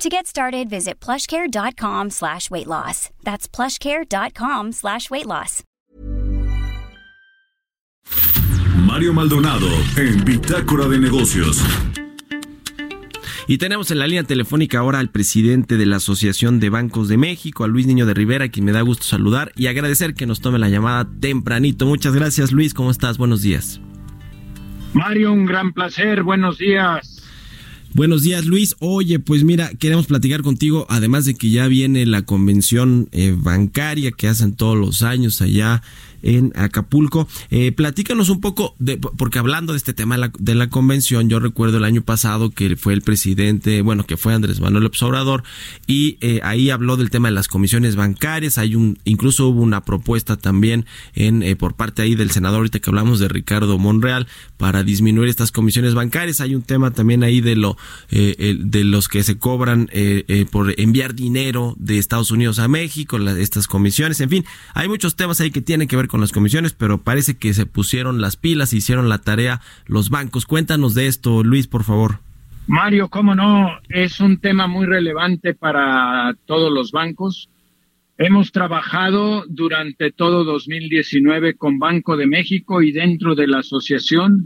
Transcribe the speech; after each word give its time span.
To 0.00 0.08
get 0.08 0.26
started, 0.26 0.70
visit 0.70 0.98
plushcare.com 0.98 2.08
slash 2.08 2.50
weight 2.50 2.66
loss. 2.66 3.10
That's 3.22 3.46
plushcare.com 3.46 4.72
slash 4.72 5.10
weight 5.10 5.26
loss. 5.26 5.62
Mario 8.86 9.12
Maldonado 9.12 9.68
en 9.98 10.24
Bitácora 10.24 10.88
de 10.88 10.98
Negocios. 10.98 11.62
Y 13.46 13.58
tenemos 13.58 13.90
en 13.90 13.98
la 13.98 14.06
línea 14.06 14.24
telefónica 14.24 14.78
ahora 14.78 15.00
al 15.00 15.10
presidente 15.10 15.76
de 15.76 15.84
la 15.84 15.96
Asociación 15.96 16.60
de 16.60 16.70
Bancos 16.70 17.08
de 17.08 17.18
México, 17.18 17.64
a 17.64 17.68
Luis 17.68 17.86
Niño 17.86 18.06
de 18.06 18.14
Rivera, 18.14 18.48
quien 18.48 18.64
me 18.64 18.72
da 18.72 18.80
gusto 18.80 19.04
saludar 19.04 19.52
y 19.54 19.66
agradecer 19.66 20.14
que 20.14 20.24
nos 20.24 20.40
tome 20.40 20.58
la 20.58 20.70
llamada 20.70 21.06
tempranito. 21.20 21.84
Muchas 21.84 22.14
gracias, 22.14 22.52
Luis. 22.52 22.72
¿Cómo 22.72 22.90
estás? 22.90 23.18
Buenos 23.18 23.42
días. 23.42 23.82
Mario, 24.94 25.34
un 25.34 25.44
gran 25.44 25.74
placer. 25.74 26.22
Buenos 26.22 26.56
días. 26.56 27.09
Buenos 28.00 28.22
días, 28.22 28.46
Luis. 28.46 28.76
Oye, 28.78 29.18
pues 29.18 29.44
mira, 29.44 29.72
queremos 29.78 30.06
platicar 30.06 30.40
contigo, 30.40 30.86
además 30.88 31.26
de 31.26 31.34
que 31.34 31.50
ya 31.50 31.66
viene 31.66 32.06
la 32.06 32.22
convención 32.22 33.10
eh, 33.12 33.36
bancaria 33.36 34.10
que 34.10 34.26
hacen 34.26 34.54
todos 34.54 34.74
los 34.74 35.02
años 35.02 35.42
allá 35.42 35.82
en 36.22 36.52
Acapulco. 36.56 37.28
Eh, 37.50 37.72
platícanos 37.72 38.28
un 38.28 38.40
poco, 38.40 38.74
de, 38.78 38.98
porque 38.98 39.38
hablando 39.38 39.72
de 39.72 39.78
este 39.78 39.94
tema 39.94 40.16
de 40.38 40.54
la, 40.54 40.68
convención, 40.68 41.28
yo 41.28 41.40
recuerdo 41.40 41.78
el 41.78 41.84
año 41.84 42.02
pasado 42.02 42.50
que 42.50 42.76
fue 42.76 42.92
el 42.92 43.02
presidente, 43.02 43.82
bueno, 43.82 44.04
que 44.04 44.16
fue 44.16 44.34
Andrés 44.34 44.60
Manuel 44.60 44.84
López 44.84 45.02
Obrador, 45.02 45.42
y 45.86 46.16
eh, 46.20 46.40
ahí 46.42 46.70
habló 46.70 46.96
del 46.96 47.10
tema 47.10 47.28
de 47.28 47.34
las 47.34 47.48
comisiones 47.48 47.96
bancarias. 47.96 48.58
Hay 48.58 48.74
un, 48.74 48.98
incluso 49.04 49.48
hubo 49.48 49.62
una 49.62 49.82
propuesta 49.82 50.36
también 50.36 50.86
en 51.14 51.42
eh, 51.42 51.56
por 51.56 51.74
parte 51.74 52.02
ahí 52.02 52.14
del 52.14 52.30
senador, 52.30 52.58
ahorita 52.58 52.78
que 52.78 52.90
hablamos 52.90 53.18
de 53.18 53.28
Ricardo 53.28 53.78
Monreal, 53.78 54.26
para 54.56 54.84
disminuir 54.84 55.28
estas 55.28 55.52
comisiones 55.52 55.94
bancarias. 55.94 56.40
Hay 56.40 56.54
un 56.54 56.62
tema 56.62 56.90
también 56.90 57.24
ahí 57.24 57.40
de 57.40 57.56
lo 57.56 57.76
eh, 58.10 58.56
de 58.58 58.84
los 58.84 59.08
que 59.08 59.22
se 59.22 59.38
cobran 59.38 59.88
por 60.50 60.74
enviar 60.78 61.14
dinero 61.14 61.74
de 61.78 61.98
Estados 61.98 62.30
Unidos 62.30 62.58
a 62.58 62.68
México, 62.68 63.18
la, 63.18 63.38
estas 63.38 63.66
comisiones, 63.66 64.20
en 64.20 64.30
fin, 64.30 64.44
hay 64.74 64.88
muchos 64.88 65.16
temas 65.16 65.40
ahí 65.40 65.50
que 65.50 65.62
tienen 65.62 65.88
que 65.88 65.96
ver 65.96 66.08
con 66.10 66.20
las 66.20 66.32
comisiones, 66.32 66.72
pero 66.72 66.98
parece 66.98 67.38
que 67.38 67.54
se 67.54 67.66
pusieron 67.66 68.20
las 68.20 68.36
pilas, 68.36 68.72
hicieron 68.72 69.08
la 69.08 69.18
tarea 69.18 69.60
los 69.86 70.10
bancos. 70.10 70.44
Cuéntanos 70.44 70.94
de 70.94 71.06
esto, 71.06 71.44
Luis, 71.44 71.68
por 71.68 71.84
favor. 71.84 72.18
Mario, 72.66 73.08
cómo 73.08 73.36
no, 73.36 73.78
es 73.88 74.18
un 74.20 74.38
tema 74.38 74.66
muy 74.66 74.86
relevante 74.86 75.54
para 75.54 76.34
todos 76.46 76.72
los 76.72 76.90
bancos. 76.90 77.48
Hemos 78.18 78.50
trabajado 78.50 79.44
durante 79.48 80.10
todo 80.10 80.42
2019 80.44 81.54
con 81.54 81.78
Banco 81.78 82.16
de 82.16 82.26
México 82.26 82.82
y 82.82 82.90
dentro 82.90 83.36
de 83.36 83.46
la 83.46 83.60
asociación 83.60 84.44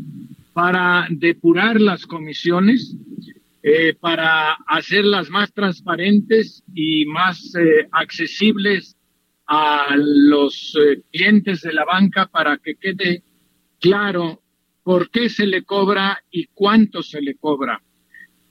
para 0.53 1.07
depurar 1.11 1.81
las 1.81 2.07
comisiones, 2.07 2.95
eh, 3.63 3.97
para 3.99 4.53
hacerlas 4.67 5.31
más 5.31 5.53
transparentes 5.53 6.63
y 6.75 7.07
más 7.07 7.55
eh, 7.57 7.89
accesibles 7.91 8.97
a 9.47 9.95
los 9.97 10.77
eh, 10.81 11.03
clientes 11.13 11.63
de 11.63 11.73
la 11.73 11.85
banca 11.85 12.27
para 12.27 12.59
que 12.59 12.77
quede 12.77 13.23
claro 13.81 14.43
por 14.83 15.11
qué 15.11 15.29
se 15.29 15.47
le 15.47 15.65
cobra 15.65 16.23
y 16.31 16.47
cuánto 16.55 17.03
se 17.03 17.21
le 17.21 17.35
cobra. 17.37 17.83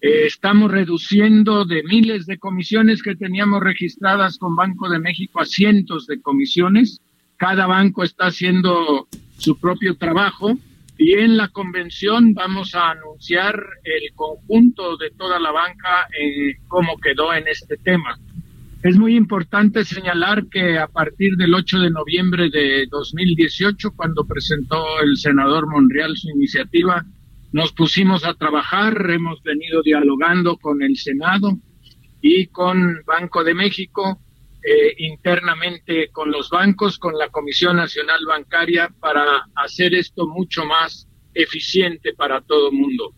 Eh, 0.02 0.26
estamos 0.26 0.70
reduciendo 0.70 1.66
de 1.66 1.82
miles 1.84 2.26
de 2.26 2.38
comisiones 2.38 3.02
que 3.02 3.16
teníamos 3.16 3.62
registradas 3.62 4.38
con 4.38 4.56
Banco 4.56 4.90
de 4.90 5.00
México 5.00 5.40
a 5.40 5.46
cientos 5.46 6.08
de 6.08 6.22
comisiones. 6.22 7.02
Cada 7.38 7.68
banco 7.68 8.04
está 8.04 8.26
haciendo 8.26 9.08
su 9.38 9.60
propio 9.60 9.96
trabajo 9.96 10.58
y 10.98 11.14
en 11.14 11.38
la 11.38 11.48
convención 11.48 12.34
vamos 12.34 12.76
a 12.76 12.92
anunciar 12.92 13.64
el 13.84 14.14
conjunto 14.16 14.98
de 14.98 15.12
toda 15.12 15.40
la 15.40 15.52
banca 15.52 16.08
eh, 16.20 16.58
cómo 16.68 16.98
quedó 16.98 17.34
en 17.34 17.48
este 17.48 17.78
tema. 17.78 18.20
Es 18.84 18.98
muy 18.98 19.16
importante 19.16 19.86
señalar 19.86 20.50
que 20.50 20.78
a 20.78 20.88
partir 20.88 21.38
del 21.38 21.54
8 21.54 21.80
de 21.80 21.90
noviembre 21.90 22.50
de 22.50 22.86
2018, 22.92 23.92
cuando 23.96 24.26
presentó 24.26 25.00
el 25.02 25.16
senador 25.16 25.72
Monreal 25.72 26.18
su 26.18 26.30
iniciativa, 26.32 27.06
nos 27.54 27.72
pusimos 27.72 28.26
a 28.26 28.34
trabajar, 28.34 29.10
hemos 29.10 29.42
venido 29.42 29.82
dialogando 29.84 30.58
con 30.58 30.82
el 30.82 30.98
Senado 30.98 31.58
y 32.22 32.48
con 32.48 32.98
Banco 33.06 33.46
de 33.46 33.54
México, 33.54 34.20
eh, 34.62 34.94
internamente 34.98 36.10
con 36.12 36.30
los 36.30 36.50
bancos, 36.50 37.00
con 37.00 37.18
la 37.18 37.30
Comisión 37.30 37.78
Nacional 37.78 38.26
Bancaria, 38.26 38.94
para 39.00 39.46
hacer 39.56 39.94
esto 39.94 40.28
mucho 40.28 40.66
más 40.66 41.08
eficiente 41.34 42.14
para 42.16 42.42
todo 42.42 42.70
el 42.70 42.76
mundo. 42.76 43.14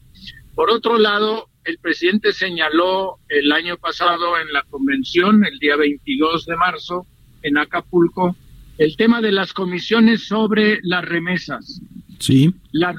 Por 0.54 0.70
otro 0.70 1.00
lado, 1.00 1.50
el 1.66 1.80
presidente 1.80 2.32
señaló 2.32 3.18
el 3.28 3.52
año 3.52 3.78
pasado 3.78 4.40
en 4.40 4.54
la 4.54 4.64
convención, 4.70 5.44
el 5.46 5.58
día 5.60 5.76
22 5.76 6.46
de 6.46 6.56
marzo, 6.56 7.08
en 7.42 7.58
Acapulco, 7.58 8.36
el 8.78 8.96
tema 8.96 9.22
de 9.22 9.32
las 9.32 9.52
comisiones 9.52 10.28
sobre 10.28 10.80
las 10.84 11.04
remesas. 11.04 11.82
Sí. 12.20 12.54
Las, 12.72 12.96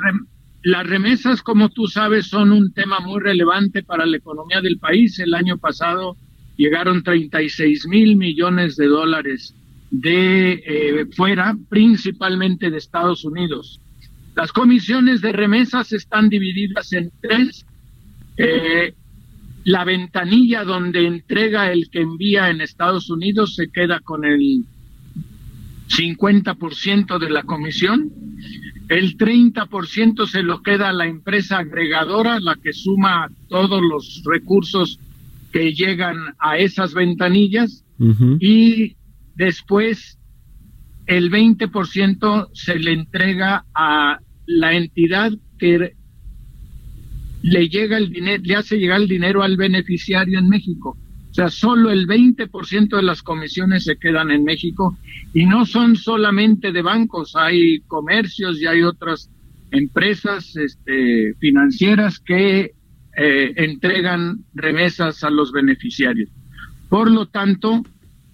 las 0.62 0.86
remesas, 0.86 1.42
como 1.42 1.68
tú 1.68 1.86
sabes, 1.86 2.26
son 2.26 2.50
un 2.50 2.72
tema 2.72 2.98
muy 3.00 3.20
relevante 3.20 3.82
para 3.82 4.04
la 4.04 4.16
economía 4.16 4.60
del 4.60 4.78
país. 4.78 5.18
El 5.20 5.34
año 5.34 5.58
pasado 5.58 6.16
llegaron 6.56 7.04
36 7.04 7.86
mil 7.86 8.16
millones 8.16 8.76
de 8.76 8.86
dólares 8.86 9.54
de 9.90 10.52
eh, 10.66 11.06
fuera, 11.14 11.56
principalmente 11.68 12.70
de 12.70 12.78
Estados 12.78 13.24
Unidos. 13.24 13.80
Las 14.34 14.52
comisiones 14.52 15.20
de 15.20 15.32
remesas 15.32 15.92
están 15.92 16.28
divididas 16.28 16.92
en 16.92 17.12
tres 17.22 17.64
eh, 18.36 18.94
la 19.64 19.84
ventanilla 19.84 20.64
donde 20.64 21.06
entrega 21.06 21.72
el 21.72 21.90
que 21.90 22.00
envía 22.00 22.50
en 22.50 22.60
Estados 22.60 23.10
Unidos 23.10 23.56
se 23.56 23.68
queda 23.68 24.00
con 24.00 24.24
el 24.24 24.64
50% 25.88 27.18
de 27.18 27.30
la 27.30 27.42
comisión, 27.42 28.12
el 28.88 29.16
30% 29.16 30.26
se 30.26 30.42
lo 30.42 30.62
queda 30.62 30.90
a 30.90 30.92
la 30.92 31.06
empresa 31.06 31.58
agregadora, 31.58 32.38
la 32.40 32.56
que 32.56 32.72
suma 32.72 33.28
todos 33.48 33.82
los 33.82 34.22
recursos 34.24 35.00
que 35.52 35.72
llegan 35.72 36.16
a 36.38 36.58
esas 36.58 36.94
ventanillas, 36.94 37.84
y 38.40 38.94
después 39.34 40.18
el 41.06 41.30
20% 41.30 42.50
se 42.52 42.78
le 42.78 42.92
entrega 42.92 43.64
a 43.74 44.18
la 44.46 44.74
entidad 44.74 45.32
que 45.58 45.94
le 47.42 47.68
llega 47.68 47.98
el 47.98 48.10
dinero, 48.10 48.42
le 48.44 48.56
hace 48.56 48.78
llegar 48.78 49.00
el 49.00 49.08
dinero 49.08 49.42
al 49.42 49.56
beneficiario 49.56 50.38
en 50.38 50.48
México. 50.48 50.96
O 51.30 51.34
sea, 51.34 51.50
solo 51.50 51.90
el 51.90 52.06
20% 52.06 52.96
de 52.96 53.02
las 53.02 53.22
comisiones 53.22 53.84
se 53.84 53.96
quedan 53.96 54.30
en 54.30 54.44
México 54.44 54.96
y 55.34 55.44
no 55.44 55.66
son 55.66 55.96
solamente 55.96 56.72
de 56.72 56.80
bancos, 56.82 57.36
hay 57.36 57.80
comercios 57.80 58.60
y 58.60 58.66
hay 58.66 58.82
otras 58.82 59.30
empresas 59.70 60.56
este, 60.56 61.34
financieras 61.38 62.18
que 62.20 62.72
eh, 63.16 63.52
entregan 63.56 64.44
remesas 64.54 65.24
a 65.24 65.30
los 65.30 65.52
beneficiarios. 65.52 66.30
Por 66.88 67.10
lo 67.10 67.26
tanto, 67.26 67.82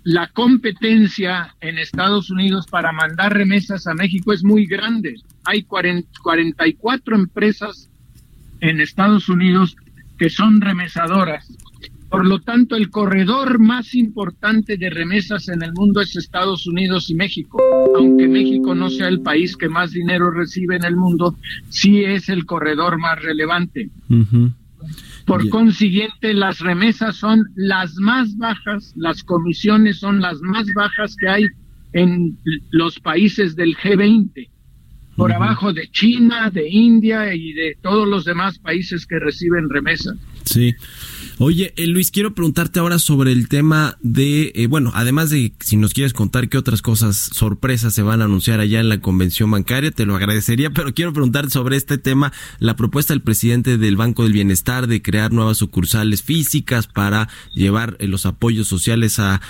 la 0.04 0.28
competencia 0.28 1.54
en 1.60 1.78
Estados 1.78 2.30
Unidos 2.30 2.66
para 2.66 2.92
mandar 2.92 3.32
remesas 3.32 3.86
a 3.86 3.94
México 3.94 4.32
es 4.32 4.42
muy 4.42 4.66
grande. 4.66 5.14
Hay 5.44 5.62
40, 5.62 6.08
44 6.22 7.16
empresas 7.16 7.88
en 8.62 8.80
Estados 8.80 9.28
Unidos 9.28 9.76
que 10.18 10.30
son 10.30 10.60
remesadoras. 10.60 11.52
Por 12.08 12.26
lo 12.26 12.40
tanto, 12.40 12.76
el 12.76 12.90
corredor 12.90 13.58
más 13.58 13.94
importante 13.94 14.76
de 14.76 14.90
remesas 14.90 15.48
en 15.48 15.62
el 15.62 15.72
mundo 15.72 16.00
es 16.00 16.14
Estados 16.14 16.66
Unidos 16.66 17.10
y 17.10 17.14
México. 17.14 17.58
Aunque 17.96 18.28
México 18.28 18.74
no 18.74 18.88
sea 18.90 19.08
el 19.08 19.20
país 19.20 19.56
que 19.56 19.68
más 19.68 19.92
dinero 19.92 20.30
recibe 20.30 20.76
en 20.76 20.84
el 20.84 20.94
mundo, 20.94 21.36
sí 21.70 22.04
es 22.04 22.28
el 22.28 22.46
corredor 22.46 22.98
más 22.98 23.20
relevante. 23.20 23.90
Por 25.26 25.48
consiguiente, 25.48 26.34
las 26.34 26.60
remesas 26.60 27.16
son 27.16 27.42
las 27.56 27.94
más 27.96 28.36
bajas, 28.36 28.92
las 28.94 29.24
comisiones 29.24 29.98
son 29.98 30.20
las 30.20 30.40
más 30.42 30.66
bajas 30.74 31.16
que 31.16 31.28
hay 31.28 31.46
en 31.94 32.38
los 32.70 33.00
países 33.00 33.56
del 33.56 33.74
G20 33.76 34.50
por 35.16 35.32
abajo 35.32 35.72
de 35.72 35.88
China, 35.88 36.50
de 36.50 36.68
India 36.68 37.34
y 37.34 37.52
de 37.52 37.76
todos 37.82 38.08
los 38.08 38.24
demás 38.24 38.58
países 38.58 39.06
que 39.06 39.18
reciben 39.18 39.68
remesas. 39.68 40.16
Sí. 40.44 40.74
Oye, 41.38 41.72
eh, 41.76 41.86
Luis, 41.86 42.10
quiero 42.10 42.34
preguntarte 42.34 42.78
ahora 42.78 42.98
sobre 42.98 43.32
el 43.32 43.48
tema 43.48 43.96
de, 44.00 44.52
eh, 44.54 44.66
bueno, 44.68 44.92
además 44.94 45.30
de 45.30 45.52
si 45.60 45.76
nos 45.76 45.92
quieres 45.92 46.12
contar 46.12 46.48
qué 46.48 46.58
otras 46.58 46.82
cosas 46.82 47.16
sorpresas 47.16 47.94
se 47.94 48.02
van 48.02 48.20
a 48.20 48.26
anunciar 48.26 48.60
allá 48.60 48.80
en 48.80 48.88
la 48.88 49.00
convención 49.00 49.50
bancaria, 49.50 49.90
te 49.90 50.06
lo 50.06 50.14
agradecería, 50.14 50.70
pero 50.74 50.94
quiero 50.94 51.12
preguntarte 51.12 51.50
sobre 51.50 51.76
este 51.76 51.98
tema, 51.98 52.32
la 52.58 52.76
propuesta 52.76 53.12
del 53.12 53.22
presidente 53.22 53.78
del 53.78 53.96
Banco 53.96 54.22
del 54.22 54.32
Bienestar 54.32 54.86
de 54.86 55.02
crear 55.02 55.32
nuevas 55.32 55.58
sucursales 55.58 56.22
físicas 56.22 56.86
para 56.86 57.28
llevar 57.54 57.96
eh, 57.98 58.06
los 58.06 58.26
apoyos 58.26 58.68
sociales 58.68 59.18
a, 59.18 59.40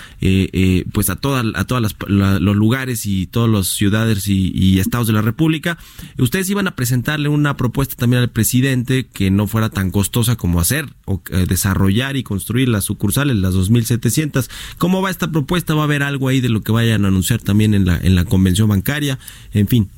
pues 0.91 1.09
a 1.09 1.15
todas 1.17 1.45
a 1.55 1.65
todas 1.65 1.95
los 2.09 2.55
lugares 2.55 3.05
y 3.05 3.27
todas 3.27 3.49
las 3.49 3.67
ciudades 3.67 4.27
y 4.27 4.79
estados 4.79 5.07
de 5.07 5.13
la 5.13 5.21
República. 5.21 5.77
Ustedes 6.17 6.49
iban 6.49 6.67
a 6.67 6.75
presentarle 6.75 7.29
una 7.29 7.57
propuesta 7.57 7.95
también 7.95 8.21
al 8.21 8.29
presidente 8.29 9.05
que 9.05 9.29
no 9.31 9.47
fuera 9.47 9.69
tan 9.69 9.91
costosa 9.91 10.35
como 10.35 10.59
hacer 10.59 10.82
o 11.05 11.21
desarrollar 11.47 12.15
y 12.15 12.23
construir 12.23 12.69
las 12.69 12.85
sucursales, 12.85 13.35
las 13.37 13.55
2.700. 13.55 14.49
¿Cómo 14.77 15.01
va 15.01 15.09
esta 15.09 15.31
propuesta? 15.31 15.73
¿Va 15.75 15.81
a 15.81 15.85
haber 15.85 16.03
algo 16.03 16.27
ahí 16.27 16.41
de 16.41 16.49
lo 16.49 16.61
que 16.61 16.71
vayan 16.71 17.05
a 17.05 17.09
anunciar 17.09 17.41
también 17.41 17.73
en 17.73 17.85
la, 17.85 17.97
en 17.97 18.15
la 18.15 18.25
convención 18.25 18.69
bancaria? 18.69 19.19
En 19.53 19.67
fin. 19.67 19.89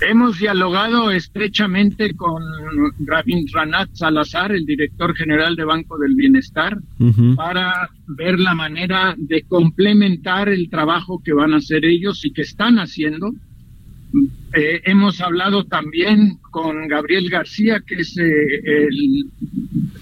Hemos 0.00 0.38
dialogado 0.38 1.10
estrechamente 1.10 2.14
con 2.14 2.42
Ranat 3.52 3.90
Salazar, 3.92 4.50
el 4.50 4.64
director 4.64 5.14
general 5.14 5.56
de 5.56 5.64
Banco 5.64 5.98
del 5.98 6.14
Bienestar, 6.14 6.78
para 7.36 7.90
ver 8.06 8.40
la 8.40 8.54
manera 8.54 9.14
de 9.18 9.42
complementar 9.42 10.48
el 10.48 10.70
trabajo 10.70 11.20
que 11.22 11.34
van 11.34 11.52
a 11.52 11.58
hacer 11.58 11.84
ellos 11.84 12.24
y 12.24 12.32
que 12.32 12.42
están 12.42 12.78
haciendo 12.78 13.32
eh, 14.52 14.80
hemos 14.84 15.20
hablado 15.20 15.64
también 15.64 16.38
con 16.50 16.88
Gabriel 16.88 17.30
García, 17.30 17.80
que 17.86 17.96
es 17.96 18.16
eh, 18.18 18.60
el 18.64 19.30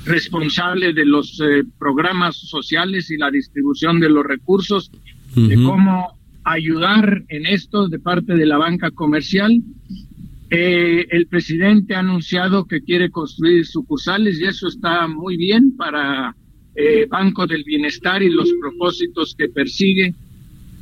responsable 0.07 0.95
de 0.95 1.05
los 1.05 1.39
eh, 1.41 1.65
programas 1.79 2.37
sociales 2.37 3.11
y 3.11 3.19
la 3.19 3.31
distribución 3.31 4.01
de 4.01 4.09
los 4.09 4.25
recursos, 4.25 4.91
de 5.37 5.55
cómo 5.63 6.19
ayudar 6.45 7.23
en 7.29 7.45
esto 7.47 7.87
de 7.89 7.99
parte 7.99 8.35
de 8.35 8.47
la 8.47 8.57
banca 8.57 8.91
comercial. 8.91 9.63
el 10.51 11.27
presidente 11.27 11.95
ha 11.95 11.99
anunciado 12.01 12.65
que 12.65 12.81
quiere 12.81 13.11
construir 13.11 13.67
sucursales 13.67 14.41
y 14.41 14.45
eso 14.47 14.67
está 14.69 15.07
muy 15.07 15.37
bien 15.37 15.77
para 15.77 16.35
Banco 17.11 17.47
del 17.47 17.63
Bienestar 17.65 18.23
y 18.23 18.31
los 18.31 18.51
propósitos 18.61 19.35
que 19.37 19.49
persigue. 19.49 20.15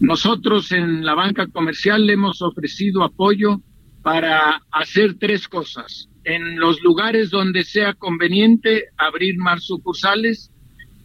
Nosotros 0.00 0.72
en 0.72 1.04
la 1.04 1.14
banca 1.14 1.46
comercial 1.46 2.06
le 2.06 2.14
hemos 2.14 2.42
ofrecido 2.42 3.02
apoyo 3.02 3.60
para 4.02 4.62
hacer 4.70 5.14
tres 5.18 5.48
cosas. 5.48 6.08
En 6.24 6.58
los 6.58 6.82
lugares 6.82 7.30
donde 7.30 7.64
sea 7.64 7.94
conveniente 7.94 8.84
abrir 8.98 9.38
más 9.38 9.64
sucursales, 9.64 10.50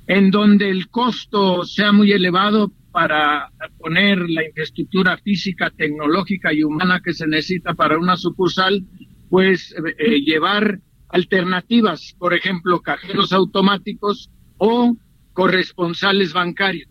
en 0.07 0.29
donde 0.29 0.69
el 0.69 0.89
costo 0.89 1.63
sea 1.63 1.91
muy 1.91 2.11
elevado 2.11 2.71
para 2.91 3.49
poner 3.77 4.29
la 4.29 4.45
infraestructura 4.45 5.17
física, 5.17 5.69
tecnológica 5.69 6.53
y 6.53 6.63
humana 6.63 7.01
que 7.03 7.13
se 7.13 7.25
necesita 7.27 7.73
para 7.73 7.97
una 7.97 8.17
sucursal, 8.17 8.83
pues 9.29 9.73
eh, 9.97 10.19
llevar 10.19 10.79
alternativas, 11.07 12.13
por 12.19 12.33
ejemplo, 12.33 12.81
cajeros 12.81 13.31
automáticos 13.31 14.29
o 14.57 14.97
corresponsales 15.33 16.33
bancarios. 16.33 16.90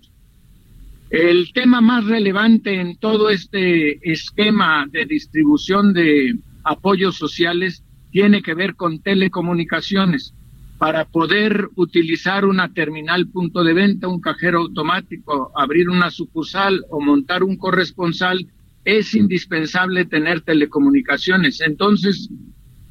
El 1.11 1.53
tema 1.53 1.81
más 1.81 2.07
relevante 2.07 2.81
en 2.81 2.97
todo 2.97 3.31
este 3.31 3.99
esquema 4.11 4.87
de 4.93 5.07
distribución 5.07 5.93
de 5.93 6.39
apoyos 6.63 7.17
sociales 7.17 7.83
tiene 8.13 8.43
que 8.43 8.55
ver 8.55 8.77
con 8.77 9.01
telecomunicaciones. 9.03 10.35
Para 10.79 11.05
poder 11.07 11.69
utilizar 11.75 12.45
una 12.45 12.73
terminal 12.73 13.27
punto 13.27 13.65
de 13.65 13.75
venta, 13.75 14.07
un 14.07 14.21
cajero 14.21 14.61
automático, 14.61 15.51
abrir 15.57 15.89
una 15.89 16.13
sucursal 16.13 16.85
o 16.91 17.01
montar 17.01 17.43
un 17.43 17.57
corresponsal, 17.57 18.47
es 18.85 19.13
indispensable 19.15 20.05
tener 20.05 20.43
telecomunicaciones. 20.43 21.61
Entonces, 21.61 22.31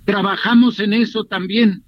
trabajamos 0.04 0.82
en 0.82 0.92
eso 0.92 1.24
también 1.24 1.84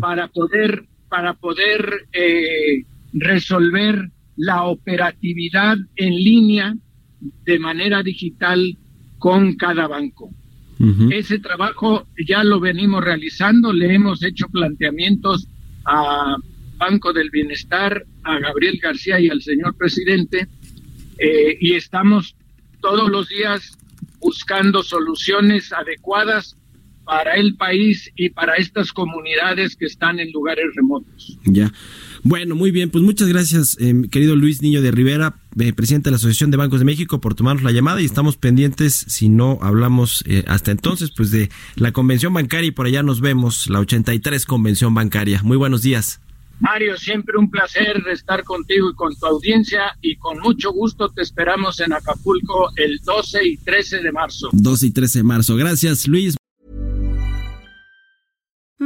para 0.00 0.28
poder, 0.28 0.86
para 1.08 1.34
poder 1.34 2.06
eh, 2.12 2.84
resolver 3.12 4.12
la 4.38 4.64
operatividad 4.64 5.76
en 5.96 6.14
línea 6.14 6.74
de 7.44 7.58
manera 7.58 8.02
digital 8.02 8.78
con 9.18 9.56
cada 9.56 9.86
banco. 9.86 10.30
Ese 11.10 11.40
trabajo 11.40 12.06
ya 12.24 12.44
lo 12.44 12.60
venimos 12.60 13.02
realizando, 13.04 13.72
le 13.72 13.92
hemos 13.92 14.22
hecho 14.22 14.46
planteamientos 14.46 15.48
a 15.84 16.36
Banco 16.76 17.12
del 17.12 17.30
Bienestar, 17.30 18.06
a 18.22 18.38
Gabriel 18.38 18.78
García 18.80 19.18
y 19.18 19.28
al 19.28 19.42
señor 19.42 19.76
presidente, 19.76 20.46
eh, 21.18 21.58
y 21.60 21.74
estamos 21.74 22.36
todos 22.80 23.10
los 23.10 23.28
días 23.28 23.76
buscando 24.20 24.84
soluciones 24.84 25.72
adecuadas 25.72 26.56
para 27.04 27.34
el 27.34 27.56
país 27.56 28.12
y 28.14 28.30
para 28.30 28.54
estas 28.54 28.92
comunidades 28.92 29.74
que 29.74 29.86
están 29.86 30.20
en 30.20 30.30
lugares 30.30 30.66
remotos. 30.76 31.38
Ya. 31.44 31.72
Bueno, 32.22 32.54
muy 32.54 32.70
bien, 32.70 32.90
pues 32.90 33.04
muchas 33.04 33.28
gracias, 33.28 33.76
eh, 33.80 33.94
querido 34.10 34.34
Luis 34.34 34.62
Niño 34.62 34.82
de 34.82 34.90
Rivera, 34.90 35.36
eh, 35.58 35.72
presidente 35.72 36.08
de 36.08 36.12
la 36.12 36.16
Asociación 36.16 36.50
de 36.50 36.56
Bancos 36.56 36.80
de 36.80 36.84
México, 36.84 37.20
por 37.20 37.34
tomarnos 37.34 37.62
la 37.62 37.72
llamada 37.72 38.00
y 38.00 38.04
estamos 38.04 38.36
pendientes, 38.36 39.04
si 39.08 39.28
no 39.28 39.58
hablamos 39.62 40.24
eh, 40.26 40.44
hasta 40.48 40.70
entonces, 40.70 41.10
pues 41.10 41.30
de 41.30 41.50
la 41.76 41.92
convención 41.92 42.32
bancaria 42.34 42.68
y 42.68 42.72
por 42.72 42.86
allá 42.86 43.02
nos 43.02 43.20
vemos, 43.20 43.68
la 43.70 43.80
83 43.80 44.44
convención 44.46 44.94
bancaria. 44.94 45.42
Muy 45.42 45.56
buenos 45.56 45.82
días. 45.82 46.20
Mario, 46.60 46.96
siempre 46.96 47.38
un 47.38 47.50
placer 47.50 48.02
estar 48.10 48.42
contigo 48.42 48.90
y 48.90 48.94
con 48.94 49.14
tu 49.14 49.26
audiencia 49.26 49.96
y 50.02 50.16
con 50.16 50.40
mucho 50.40 50.72
gusto 50.72 51.08
te 51.08 51.22
esperamos 51.22 51.78
en 51.78 51.92
Acapulco 51.92 52.70
el 52.74 52.98
12 53.04 53.46
y 53.46 53.56
13 53.58 54.02
de 54.02 54.10
marzo. 54.10 54.48
12 54.52 54.86
y 54.86 54.90
13 54.90 55.18
de 55.20 55.22
marzo. 55.22 55.54
Gracias, 55.54 56.08
Luis. 56.08 56.37